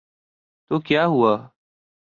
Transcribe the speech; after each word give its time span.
تو 0.71 0.79
کیا 0.79 1.03
ہوا۔ 1.05 1.33